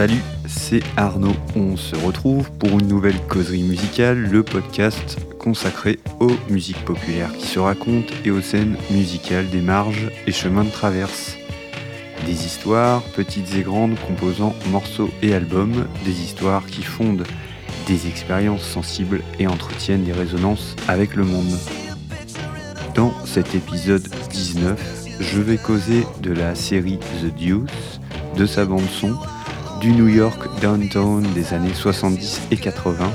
[0.00, 1.36] Salut, c'est Arnaud.
[1.54, 7.46] On se retrouve pour une nouvelle causerie musicale, le podcast consacré aux musiques populaires qui
[7.46, 11.36] se racontent et aux scènes musicales des marges et chemins de traverse.
[12.24, 17.26] Des histoires, petites et grandes, composant morceaux et albums, des histoires qui fondent
[17.86, 21.58] des expériences sensibles et entretiennent des résonances avec le monde.
[22.94, 28.00] Dans cet épisode 19, je vais causer de la série The Deuce,
[28.38, 29.14] de sa bande-son,
[29.80, 33.10] du New York Downtown des années 70 et 80,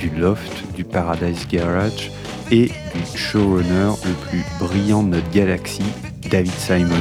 [0.00, 2.10] du Loft, du Paradise Garage
[2.50, 5.82] et du showrunner le plus brillant de notre galaxie,
[6.28, 6.96] David Simon.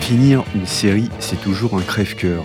[0.00, 2.44] Finir une série, c'est toujours un crève-cœur.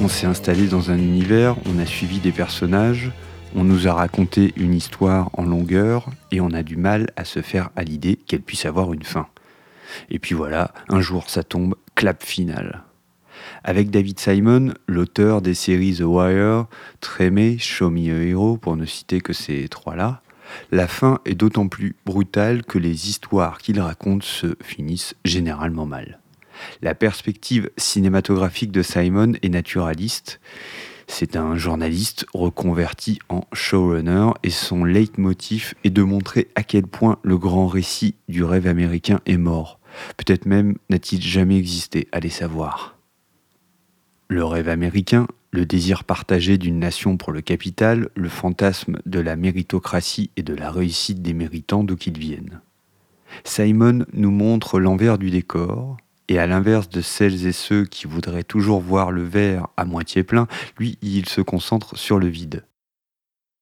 [0.00, 3.12] On s'est installé dans un univers, on a suivi des personnages,
[3.56, 7.40] on nous a raconté une histoire en longueur et on a du mal à se
[7.40, 9.28] faire à l'idée qu'elle puisse avoir une fin.
[10.10, 12.82] Et puis voilà, un jour ça tombe, clap final.
[13.64, 16.66] Avec David Simon, l'auteur des séries The Wire,
[17.00, 20.20] Trémé, Show Me Hero, pour ne citer que ces trois-là,
[20.70, 26.20] la fin est d'autant plus brutale que les histoires qu'il raconte se finissent généralement mal.
[26.82, 30.40] La perspective cinématographique de Simon est naturaliste.
[31.06, 37.18] C'est un journaliste reconverti en showrunner et son leitmotiv est de montrer à quel point
[37.22, 39.78] le grand récit du rêve américain est mort.
[40.16, 42.98] Peut-être même n'a-t-il jamais existé, allez savoir.
[44.28, 49.36] Le rêve américain, le désir partagé d'une nation pour le capital, le fantasme de la
[49.36, 52.60] méritocratie et de la réussite des méritants d'où qu'ils viennent.
[53.44, 55.96] Simon nous montre l'envers du décor,
[56.28, 60.22] et à l'inverse de celles et ceux qui voudraient toujours voir le verre à moitié
[60.22, 60.46] plein,
[60.78, 62.64] lui, il se concentre sur le vide.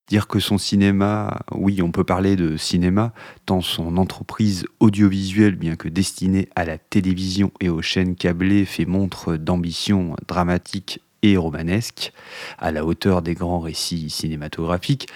[0.09, 3.15] Dire que son cinéma, oui, on peut parler de cinéma,
[3.47, 8.85] tant son entreprise audiovisuelle, bien que destinée à la télévision et aux chaînes câblées, fait
[8.85, 12.13] montre d'ambition dramatique et romanesque,
[12.59, 15.09] à la hauteur des grands récits cinématographiques,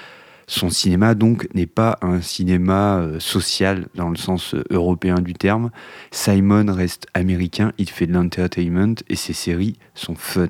[0.49, 5.35] son cinéma, donc, n'est pas un cinéma euh, social dans le sens euh, européen du
[5.35, 5.71] terme.
[6.11, 10.49] Simon reste américain, il fait de l'entertainment et ses séries sont fun.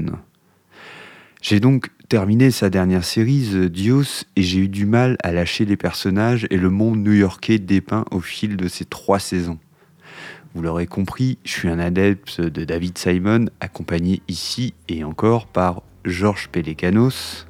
[1.42, 5.64] J'ai donc terminé sa dernière série, The Dios, et j'ai eu du mal à lâcher
[5.64, 9.58] les personnages et le monde new-yorkais dépeint au fil de ces trois saisons.
[10.54, 15.82] Vous l'aurez compris, je suis un adepte de David Simon, accompagné ici et encore par
[16.04, 17.48] Georges Pelecanos,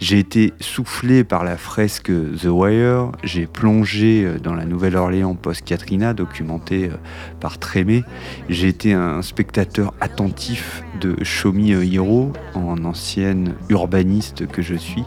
[0.00, 6.14] j'ai été soufflé par la fresque The Wire, j'ai plongé euh, dans la Nouvelle-Orléans post-Katrina,
[6.14, 6.96] documentée euh,
[7.40, 8.04] par Trémé.
[8.48, 15.04] J'ai été un spectateur attentif de Shomi Hiro, en ancienne urbaniste que je suis.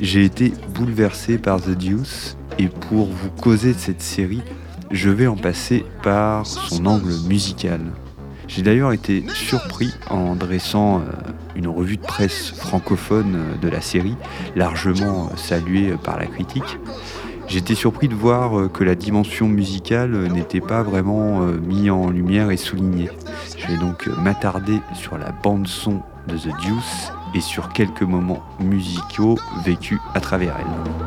[0.00, 4.42] J'ai été bouleversé par The Deuce, et pour vous causer de cette série,
[4.90, 7.80] je vais en passer par son angle musical.
[8.48, 11.02] J'ai d'ailleurs été surpris en dressant euh,
[11.56, 14.16] une revue de presse francophone euh, de la série,
[14.54, 16.78] largement euh, saluée par la critique.
[17.48, 22.56] J'étais surpris de voir que la dimension musicale n'était pas vraiment mise en lumière et
[22.56, 23.08] soulignée.
[23.56, 28.42] Je vais donc m'attarder sur la bande son de The Deuce et sur quelques moments
[28.58, 31.05] musicaux vécus à travers elle.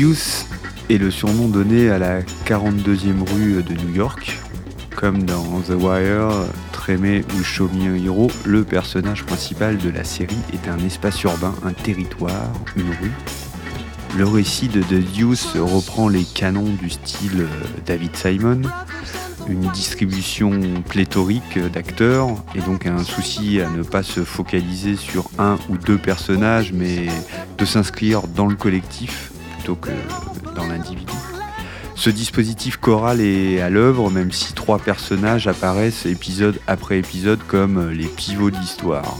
[0.00, 0.46] Deuce
[0.88, 4.38] est le surnom donné à la 42e rue de New York.
[4.96, 6.30] Comme dans The Wire,
[6.72, 11.54] Trémé ou Show Me Hero, le personnage principal de la série est un espace urbain,
[11.62, 13.12] un territoire, une rue.
[14.16, 17.46] Le récit de The Deuce reprend les canons du style
[17.84, 18.62] David Simon,
[19.48, 20.58] une distribution
[20.88, 25.98] pléthorique d'acteurs et donc un souci à ne pas se focaliser sur un ou deux
[25.98, 27.08] personnages mais
[27.58, 29.29] de s'inscrire dans le collectif
[30.56, 31.12] dans l'individu.
[31.94, 37.90] Ce dispositif choral est à l'œuvre, même si trois personnages apparaissent épisode après épisode comme
[37.90, 39.18] les pivots de l'histoire.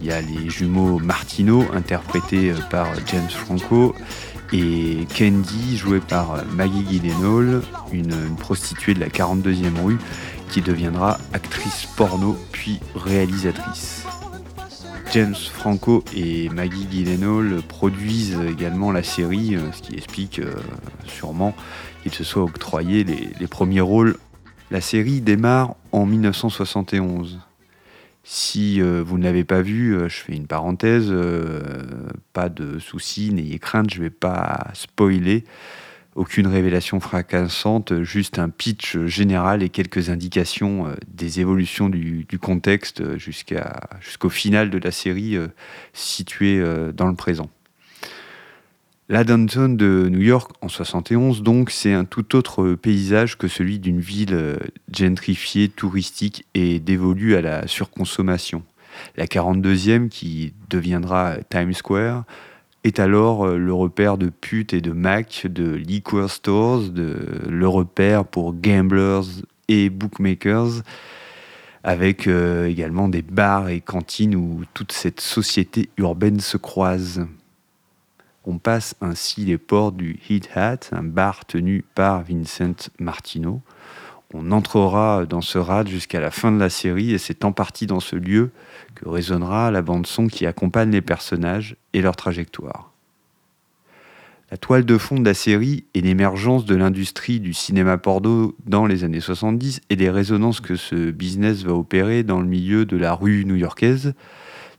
[0.00, 3.94] Il y a les jumeaux Martino, interprétés par James Franco,
[4.52, 7.62] et Candy, jouée par Maggie Gyllenhaal,
[7.92, 9.98] une, une prostituée de la 42e rue,
[10.50, 14.04] qui deviendra actrice porno puis réalisatrice.
[15.16, 20.52] James Franco et Maggie Gyllenhaal produisent également la série, euh, ce qui explique euh,
[21.06, 21.54] sûrement
[22.02, 24.18] qu'ils se soient octroyés les, premiers rôles
[24.70, 27.40] La série démarre en 1971.
[28.24, 31.10] Si euh, vous ne l'avez pas vu, je fais une parenthèse,
[32.34, 35.44] pas de soucis, n'ayez crainte, je ne vais pas spoiler.
[36.16, 44.30] Aucune révélation fracassante, juste un pitch général et quelques indications des évolutions du, contexte jusqu'au
[44.30, 45.36] final de la série
[45.92, 46.64] située
[46.94, 47.50] dans le présent.
[49.08, 53.78] La downtown de New York en 71, donc, c'est un tout autre paysage que celui
[53.78, 54.56] d'une ville euh,
[54.92, 58.64] gentrifiée, touristique et dévolue à la surconsommation.
[59.16, 62.24] La 42e, qui deviendra Times Square,
[62.86, 68.24] est alors euh, le repère de putes et de Mac, de liquor stores, le repère
[68.24, 69.24] pour gamblers
[69.68, 70.82] et bookmakers,
[71.82, 77.26] avec euh, également des bars et cantines où toute cette société urbaine se croise.
[78.44, 83.60] On passe ainsi les portes du Heat Hat, un bar tenu par Vincent Martino.
[84.38, 87.86] On entrera dans ce rad jusqu'à la fin de la série et c'est en partie
[87.86, 88.50] dans ce lieu
[88.94, 92.92] que résonnera la bande-son qui accompagne les personnages et leur trajectoire.
[94.50, 98.84] La toile de fond de la série est l'émergence de l'industrie du cinéma porno dans
[98.84, 102.98] les années 70 et les résonances que ce business va opérer dans le milieu de
[102.98, 104.12] la rue new-yorkaise,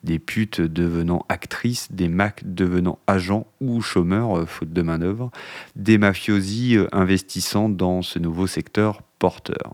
[0.07, 5.29] des putes devenant actrices, des macs devenant agents ou chômeurs, euh, faute de main-d'œuvre,
[5.75, 9.73] des mafiosi euh, investissant dans ce nouveau secteur porteur.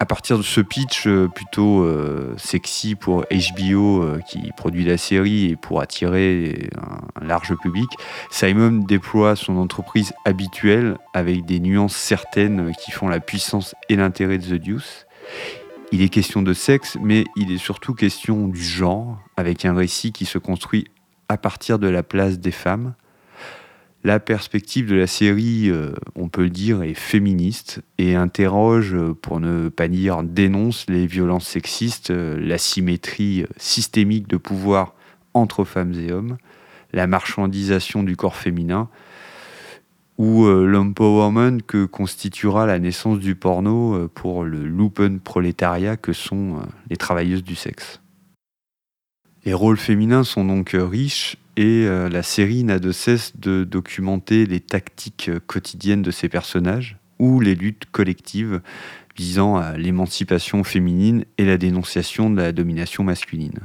[0.00, 1.86] À partir de ce pitch euh, plutôt
[2.36, 7.88] sexy pour HBO qui produit la série et pour attirer un, large public,
[8.30, 14.38] Simon déploie son entreprise habituelle avec des nuances certaines qui font la puissance et l'intérêt
[14.38, 15.06] de The Deuce.
[15.92, 20.12] Il est question de sexe, mais il est surtout question du genre, avec un récit
[20.12, 20.86] qui se construit
[21.28, 22.94] à partir de la place des femmes.
[24.02, 29.40] La perspective de la série, euh, on peut le dire, est féministe et interroge, pour
[29.40, 34.94] ne pas dire dénonce, les violences sexistes, euh, la symétrie systémique de pouvoir
[35.32, 36.36] entre femmes et hommes,
[36.92, 38.88] la marchandisation du corps féminin,
[40.18, 46.12] ou euh, l'empowerment que constituera la naissance du porno euh, pour le lupen prolétariat que
[46.12, 48.00] sont euh, les travailleuses du sexe.
[49.44, 54.58] Les rôles féminins sont donc riches et la série n'a de cesse de documenter les
[54.58, 58.62] tactiques quotidiennes de ses personnages ou les luttes collectives
[59.14, 63.60] visant à l'émancipation féminine et la dénonciation de la domination masculine.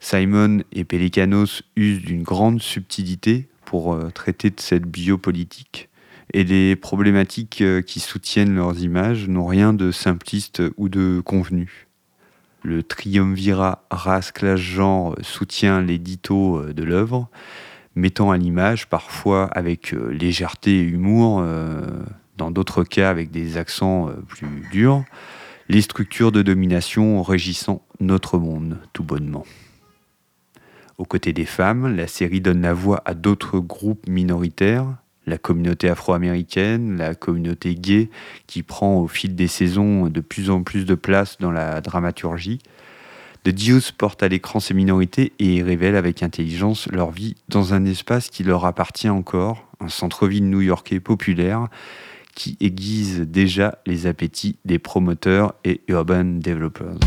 [0.00, 5.88] Simon et Pelicanos usent d'une grande subtilité pour euh, traiter de cette biopolitique.
[6.32, 11.88] Et les problématiques euh, qui soutiennent leurs images n'ont rien de simpliste ou de convenu.
[12.62, 17.28] Le triumvirat race-classe-genre soutient l'édito euh, de l'œuvre,
[17.96, 21.44] mettant à l'image parfois avec légèreté et humour,
[22.36, 25.04] dans d'autres cas avec des accents plus durs,
[25.68, 29.44] les structures de domination régissant notre monde tout bonnement.
[30.96, 34.86] Aux côtés des femmes, la série donne la voix à d'autres groupes minoritaires,
[35.26, 38.10] la communauté afro-américaine, la communauté gay,
[38.46, 42.60] qui prend au fil des saisons de plus en plus de place dans la dramaturgie.
[43.44, 47.84] The Deuce porte à l'écran ces minorités et révèle avec intelligence leur vie dans un
[47.84, 51.68] espace qui leur appartient encore, un centre-ville new-yorkais populaire
[52.34, 56.98] qui aiguise déjà les appétits des promoteurs et urban developers.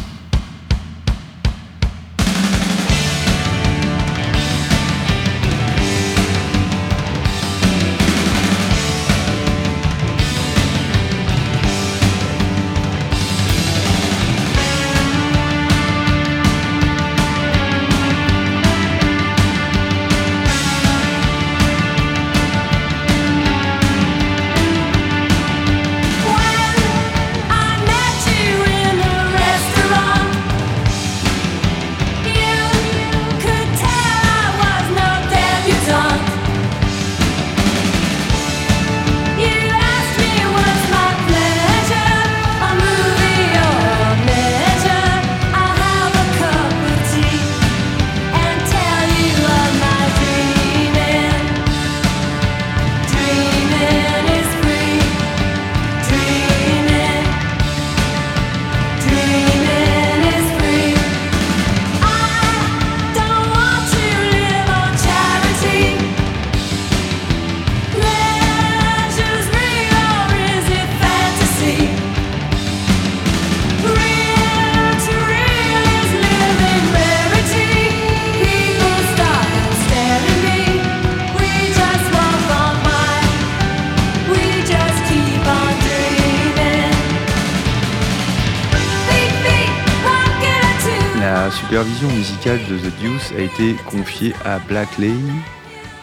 [92.47, 95.41] De The Deuce a été confiée à Black Lane,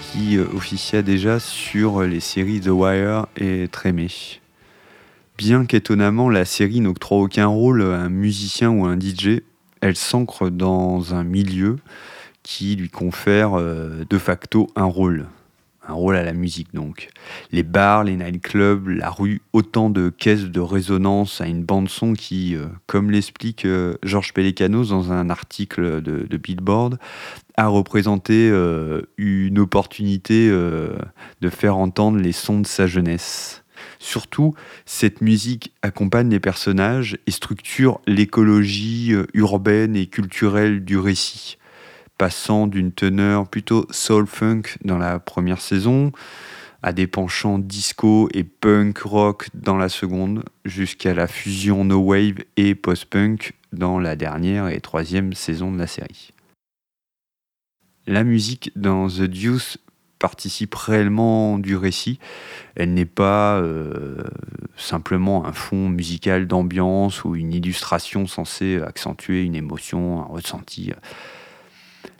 [0.03, 4.09] qui euh, officia déjà sur les séries The Wire et Trémé.
[5.39, 9.41] Bien qu'étonnamment la série n'octroie aucun rôle à un musicien ou un DJ,
[9.81, 11.79] elle s'ancre dans un milieu
[12.43, 15.27] qui lui confère euh, de facto un rôle
[15.87, 17.09] un rôle à la musique donc.
[17.53, 22.15] Les bars, les nightclubs, la rue, autant de caisses de résonance à une bande son
[22.15, 26.99] qui, euh, comme l'explique euh, Georges Pelecanos dans un article de, Beatboard,
[27.57, 33.63] a représenté euh, une opportunité de faire entendre les sons de sa jeunesse.
[33.99, 34.55] Surtout,
[34.87, 41.59] cette musique accompagne les personnages et structure l'écologie urbaine et culturelle du récit
[42.19, 46.13] passant d'une teneur plutôt soul-funk dans la première saison
[46.83, 52.45] à des penchants disco et punk rock dans la seconde, jusqu'à la fusion no wave
[52.59, 56.33] et post-punk dans la dernière et troisième saison de la série.
[58.07, 59.79] La musique dans The Deuce
[60.19, 62.19] participe réellement du récit.
[62.77, 64.23] Elle n'est pas euh,
[64.77, 70.93] simplement un fond musical d'ambiance ou une illustration censée accentuer une émotion, un ressenti.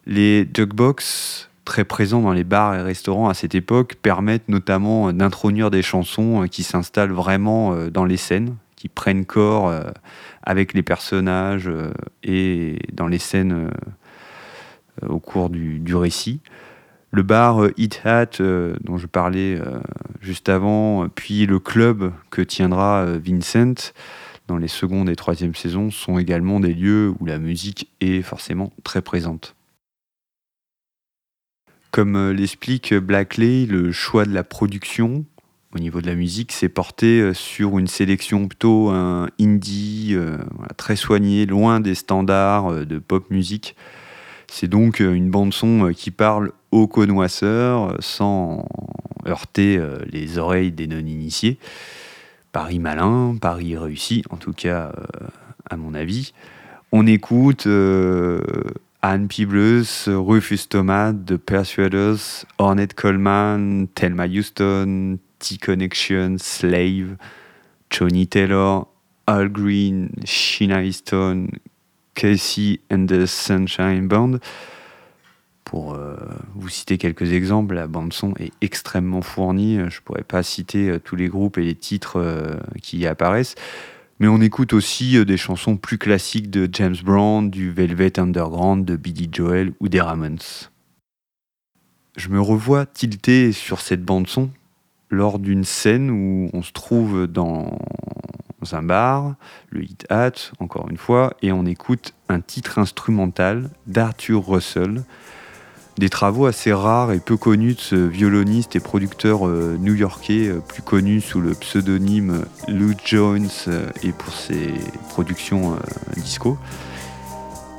[0.07, 5.71] Les jukebox, très présents dans les bars et restaurants à cette époque, permettent notamment d'introduire
[5.71, 9.83] des chansons euh, qui s'installent vraiment euh, dans les scènes, qui prennent corps euh,
[10.43, 11.71] avec les personnages
[12.23, 13.71] et dans les scènes
[15.09, 16.41] au cours du, récit.
[17.11, 18.43] Le bar Hit Hat
[18.83, 19.59] dont je parlais
[20.21, 23.93] juste avant, puis le club que tiendra Vincent
[24.49, 28.71] dans les secondes et troisième saisons sont également des lieux où la musique est forcément
[28.83, 29.55] très présente.
[31.95, 35.25] Comme euh, l'explique Blackley, le choix de la production
[35.77, 40.39] au niveau de la musique s'est porté euh, sur une sélection plutôt indie, euh,
[40.77, 43.77] très soignée, loin des standards de pop musique.
[44.49, 48.67] C'est donc une bande-son qui parle aux connoisseurs sans
[49.29, 51.59] heurter les oreilles des non-initiés.
[52.51, 54.93] Paris malin, Paris réussi, en tout cas
[55.71, 56.33] à mon avis.
[56.91, 57.69] On écoute
[59.05, 67.19] Anne Peebles, Rufus Thomas, The Persuaders, Ornette Coleman, Thelma Houston, T-Connection, Slave,
[67.91, 68.87] Johnny Taylor,
[69.27, 71.49] Al Green, Sheena Easton,
[72.15, 74.39] Casey and the Sunshine Band.
[75.65, 76.17] Pour euh,
[76.55, 79.77] vous citer quelques exemples, la bande son est extrêmement fournie.
[79.77, 83.07] Je ne pourrais pas citer euh, tous les groupes et les titres euh, qui y
[83.07, 83.55] apparaissent.
[84.21, 88.85] Mais on écoute aussi euh, des chansons plus classiques de James Brown, du Velvet Underground,
[88.85, 90.39] de Billy Joel ou des Ramones.
[92.17, 94.51] Je me revois tilté sur cette bande-son
[95.11, 97.77] lors d'une scène où on se trouve dans
[98.73, 99.35] un bar,
[99.71, 105.05] le Hit Hat, encore une fois, et on écoute un titre instrumental d'Arthur Russell,
[105.99, 110.61] des travaux assez rares et peu connus de ce violoniste et producteur euh, new-yorkais, euh,
[110.61, 114.75] plus connu sous le pseudonyme Lou Jones euh, et pour ses
[115.11, 115.77] productions
[116.17, 116.59] disco.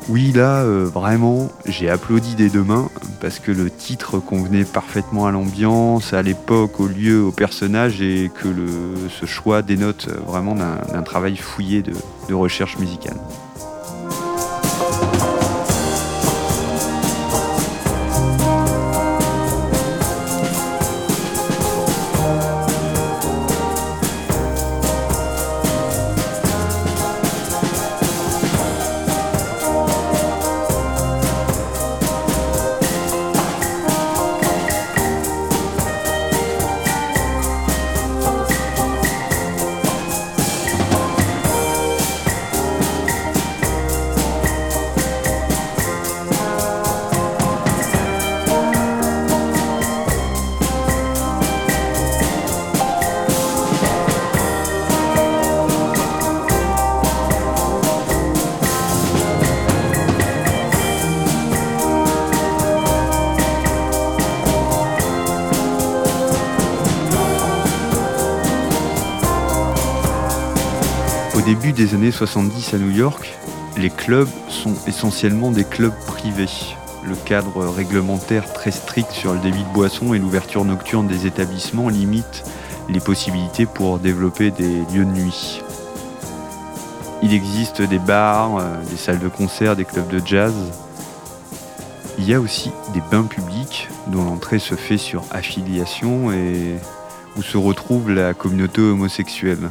[0.07, 2.89] Oui, là, vraiment, j'ai applaudi des deux mains
[3.22, 8.29] parce que le titre convenait parfaitement à l'ambiance, à l'époque, au lieu, au personnage et
[8.29, 8.50] que
[9.10, 13.17] ce choix dénote vraiment d'un travail fouillé de recherche musicale.
[71.42, 73.34] Début des années 70 à New York,
[73.77, 76.50] les clubs sont essentiellement des clubs privés.
[77.08, 81.89] Le cadre réglementaire très strict sur le débit de boissons et l'ouverture nocturne des établissements
[81.89, 82.44] limite
[82.89, 85.62] les possibilités pour développer des lieux de nuit.
[87.22, 90.54] Il existe des bars, euh, des salles de concert, des clubs de jazz.
[92.18, 96.75] Il y a aussi des bains publics dont l'entrée se fait sur affiliation et
[97.36, 99.70] où se retrouve la communauté homosexuelle.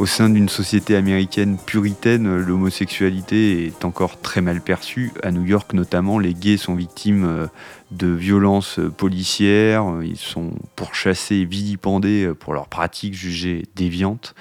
[0.00, 5.12] Au sein d'une société américaine puritaine, l'homosexualité est encore très mal perçue.
[5.22, 7.46] À New York notamment, les gays sont victimes euh,
[7.92, 14.34] de violences policières, ils sont pourchassés et vilipendés pour leurs pratiques jugées déviantes.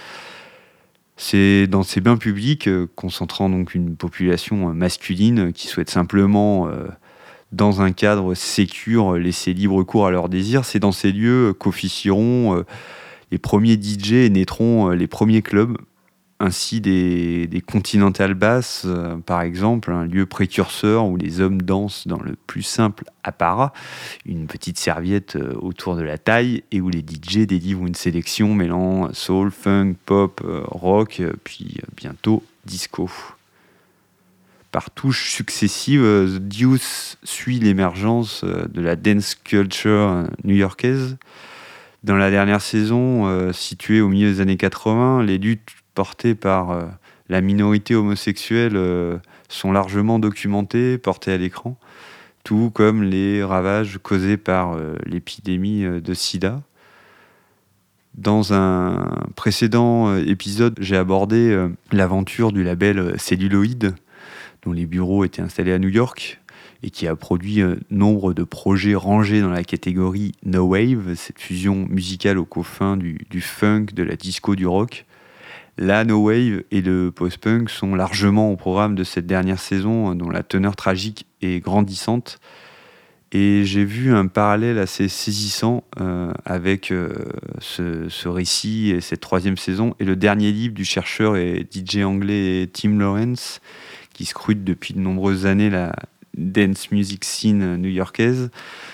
[1.17, 6.67] C'est dans ces bains publics, euh, concentrant donc une population euh, masculine qui souhaite simplement,
[7.51, 12.65] dans un cadre sécure, laisser libre cours à leurs désirs, c'est dans ces lieux qu'officieront
[13.33, 15.75] les premiers DJ naîtront les premiers clubs
[16.43, 22.21] ainsi des, Continental Bass, euh, par exemple, un lieu précurseur où les hommes dansent dans
[22.21, 23.71] le plus simple apparat,
[24.25, 28.53] une petite serviette euh, autour de la taille, et où les DJ délivrent une sélection
[28.53, 33.09] mêlant soul, funk, pop, euh, rock, puis bientôt disco.
[34.71, 41.17] Par touches successives, Deuce suit l'émergence de la dance culture new-yorkaise.
[42.03, 46.85] Dans la dernière saison, située au milieu des années 80, les luttes portés par euh,
[47.29, 49.17] la minorité homosexuelle euh,
[49.49, 51.77] sont largement documentés, portés à l'écran,
[52.43, 56.61] tout comme les ravages causés par euh, l'épidémie de sida.
[58.15, 63.95] Dans un précédent épisode, j'ai abordé l'aventure du label Celluloid,
[64.61, 66.39] dont les bureaux étaient installés à New York
[66.83, 71.87] et qui a produit nombre de projets rangés dans la catégorie No Wave, cette fusion
[71.89, 75.05] musicale au coffin du, du funk, de la disco, du rock.
[75.77, 80.15] La No Wave et le post-punk sont largement au programme de cette dernière saison, euh,
[80.15, 82.39] dont la teneur tragique est grandissante.
[83.31, 87.11] Et j'ai vu un parallèle assez saisissant euh, avec euh,
[87.59, 92.69] ce, récit et cette troisième saison et le dernier livre du chercheur et DJ anglais
[92.71, 93.59] Tim Lawrence,
[94.13, 95.95] qui scrute depuis de nombreuses années la
[96.35, 98.49] dance music scene new-yorkaise.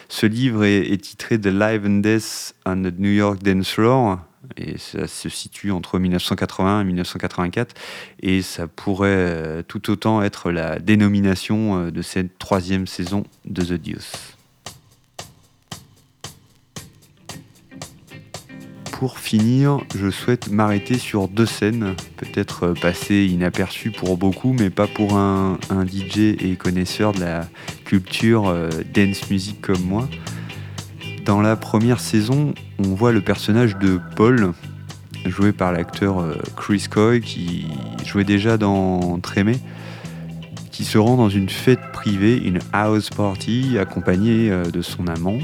[0.07, 4.19] Ce livre est, titré The Live and Death on the New York Dance Floor,
[4.57, 7.75] et ça se situe entre 1981 et 1984
[8.21, 13.61] et ça pourrait euh, tout autant être la dénomination euh, de cette troisième saison de
[13.61, 14.38] The Deuce.
[18.99, 24.69] Pour finir, je souhaite m'arrêter sur deux scènes, peut-être euh, passées inaperçues pour beaucoup, mais
[24.69, 25.57] pas pour un,
[25.87, 27.47] DJ et connaisseur de la
[27.85, 28.53] culture
[28.93, 30.09] dance music comme moi.
[31.23, 34.51] Dans la première saison, on voit le personnage de Paul,
[35.25, 37.67] joué par l'acteur euh, Chris Coy, qui
[38.05, 39.59] jouait déjà dans Trémé,
[40.71, 45.37] qui se rend dans une fête privée, une house party, accompagné euh, de son amant.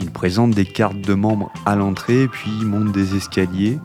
[0.00, 3.78] Il présente des cartes de membres à l'entrée, puis monte des escaliers.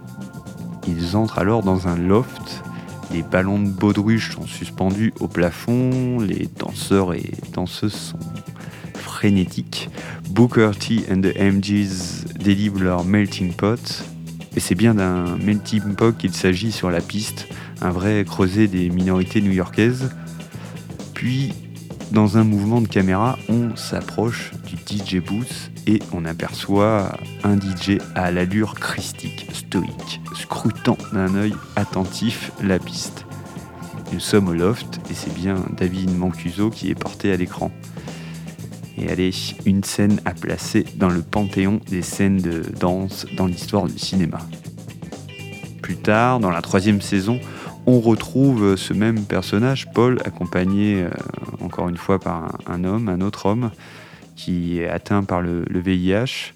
[0.88, 2.64] Ils entrent alors dans un loft.
[3.12, 8.20] Les ballons de baudruche sont suspendus au plafond, les danseurs et danseuses sont
[8.94, 9.90] frénétiques.
[10.30, 14.06] Booker T and the MGs délivrent leur melting pot.
[14.56, 17.48] Et c'est bien d'un melting pot qu'il s'agit sur la piste,
[17.82, 20.12] un vrai creuset des minorités new-yorkaises.
[21.14, 21.54] Puis,
[22.12, 28.00] dans un mouvement de caméra, on s'approche du DJ booth et on aperçoit un DJ
[28.16, 33.26] à l'allure christique, stoïque, scrutant d'un œil attentif la piste.
[34.14, 37.72] Nous sommes au loft et c'est bien David Mancuso qui est porté à l'écran
[38.98, 43.88] et est une scène à placer dans le panthéon des scènes de danse dans l'histoire
[43.88, 44.40] du cinéma.
[45.82, 47.40] Plus tard, dans la troisième saison,
[47.86, 51.10] on retrouve ce même personnage, Paul, accompagné euh,
[51.62, 53.70] encore une fois par un, homme, un autre homme,
[54.36, 56.54] qui est atteint par le, VIH.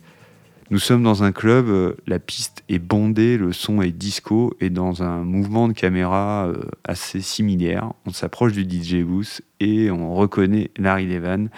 [0.72, 4.70] Nous sommes dans un club, euh, la piste est bondée, le son est disco, et
[4.70, 10.14] dans un mouvement de caméra euh, assez similaire, on s'approche du DJ booth et on
[10.14, 11.50] reconnaît Larry Levan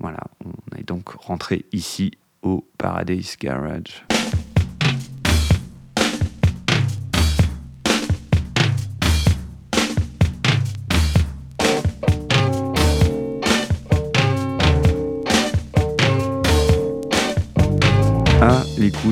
[0.00, 2.12] voilà, on est donc rentré ici
[2.42, 4.07] au Paradise Garage.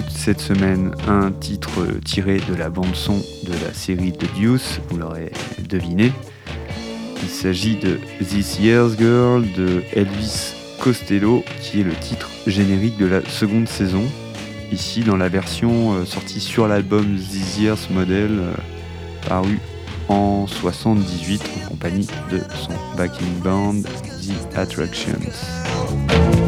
[0.09, 5.33] Cette semaine, un titre tiré de la bande-son de la série The Deuce, vous l'aurez
[5.69, 6.13] deviné.
[7.23, 13.07] Il s'agit de This Year's Girl de Elvis Costello, qui est le titre générique de
[13.07, 14.05] la seconde saison.
[14.73, 18.53] Ici, dans la version euh, sortie sur l'album This Year's Model, euh,
[19.29, 19.59] paru
[20.09, 26.46] en 78 en compagnie de son backing band The Attractions.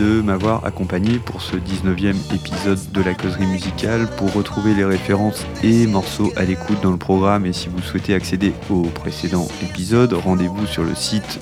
[0.00, 4.08] De m'avoir accompagné pour ce 19e épisode de la causerie musicale.
[4.16, 8.14] Pour retrouver les références et morceaux à l'écoute dans le programme et si vous souhaitez
[8.14, 11.38] accéder au précédent épisode, rendez-vous sur le site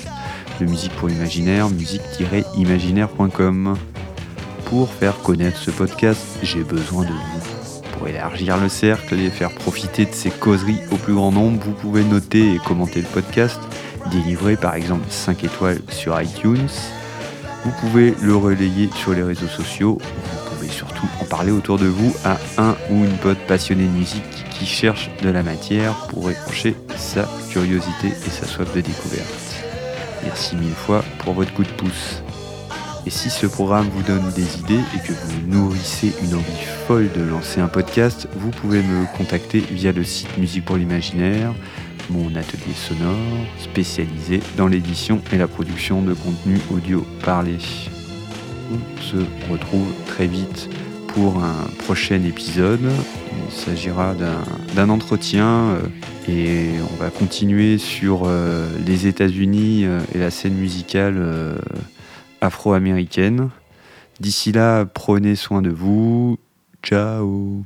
[0.61, 3.77] de Musique pour l'Imaginaire, musique-imaginaire.com.
[4.65, 7.83] Pour faire connaître ce podcast, j'ai besoin de vous.
[7.97, 11.75] Pour élargir le cercle et faire profiter de ces causeries au plus grand nombre, vous
[11.75, 13.61] pouvez noter et commenter le podcast,
[14.11, 16.67] délivrer par exemple 5 étoiles sur iTunes.
[17.65, 19.99] Vous pouvez le relayer sur les réseaux sociaux.
[20.01, 23.91] Vous pouvez surtout en parler autour de vous à un ou une pote passionnée de
[23.91, 29.57] musique qui cherche de la matière pour épancher sa curiosité et sa soif de découverte.
[30.25, 32.23] Merci mille fois pour votre coup de pouce.
[33.07, 37.09] Et si ce programme vous donne des idées et que vous nourrissez une envie folle
[37.17, 41.55] de lancer un podcast, vous pouvez me contacter via le site Musique pour l'Imaginaire,
[42.11, 43.17] mon atelier sonore
[43.59, 47.57] spécialisé dans l'édition et la production de contenu audio parlé.
[48.73, 49.17] On se
[49.51, 50.69] retrouve très vite
[51.09, 52.91] pour un prochain épisode.
[53.47, 54.15] Il s'agira
[54.75, 55.81] d'un entretien euh,
[56.29, 61.59] et on va continuer sur euh, les États-Unis euh, et la scène musicale
[62.41, 63.51] afro-américaine.
[64.21, 66.39] D'ici là, prenez soin de vous.
[66.83, 67.65] Ciao